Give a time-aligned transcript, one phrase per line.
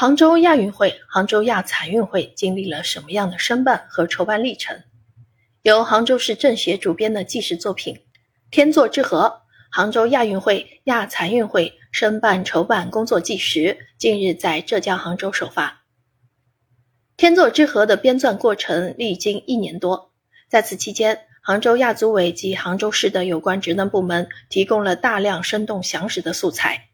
[0.00, 4.80] 杭州亚运会、杭州亚残运会经历了什么样的申办和筹办历程？
[5.62, 7.94] 由杭州市政协主编的纪实作品
[8.48, 9.40] 《天作之合：
[9.72, 13.58] 杭州亚运会、亚残运会申办筹办工作纪实》
[13.98, 15.66] 近日在浙江杭州首发。
[17.16, 20.12] 《天作之合》的编纂过程历经一年多，
[20.48, 26.90] 在此期间，杭州亚组委及杭州市的有关职能部门提供了大量生动详实的素材。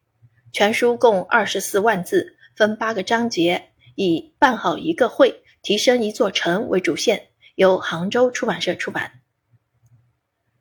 [0.55, 2.39] 全书共二十四万字。
[2.57, 9.21] 分八个章节，以“办好一个会，提升一座城”为主线，由杭州出版社出版。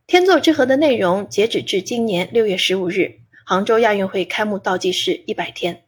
[0.07, 5.83] 天作之合的内容截止至今年六月十五日，杭州亚运会开幕倒计时一百天。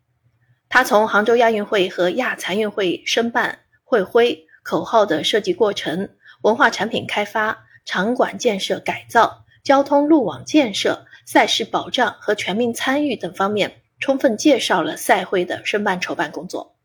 [0.70, 6.10] 他从杭州亚运会和亚残运会申办、会徽、口号的设计过程、
[6.42, 13.82] 文化产品开发、场馆建设改造、交通路网建设、赛事保障和全民参与等方面。
[14.06, 16.78] 充分介绍了赛会的申办筹办工作。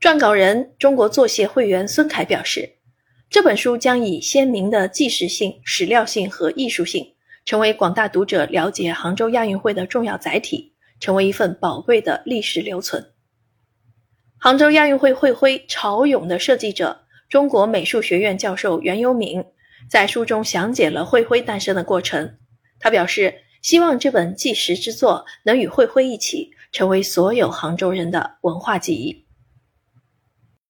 [0.00, 2.78] 撰稿人中国作协会员孙凯表示，
[3.30, 7.14] 这本书将以鲜明的纪实性、史料性和艺术性，
[7.44, 13.12] 成为广大读者了解杭州亚运会的重要载体，成为一份宝贵的历史留存。
[14.40, 19.44] 杭州亚运会会徽“潮涌”的设计者、中国美术学院教授袁优敏
[19.88, 22.38] 在书中详解了会徽诞生的过程。
[22.80, 23.32] 他表示。
[23.62, 29.24] 希望这本纪实之作能与慧慧一起，成为所有杭州人的文化记忆。